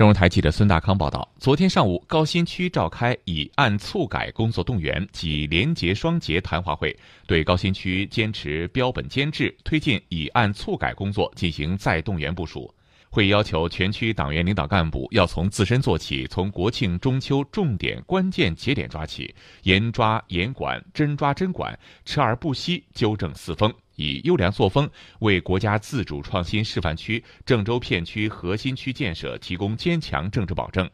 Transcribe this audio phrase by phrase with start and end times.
[0.00, 12.74] 中央台记者孙大康报道，昨天上午，高新区召开以案促改工作动员及廉洁双节谈话会，对高新区坚持标本兼治、推进以案促改工作进行再动员部署。
[13.12, 19.34] 会议要求全区党员领导干部要从自身做起，从国庆中秋重点关键节点抓起，
[19.64, 24.88] 严抓严管，真抓真管，驰而不息纠正四风，以优良作风
[25.20, 30.90] 为国家自主创新示范区郑州片区核心区建设提供坚强政治保证。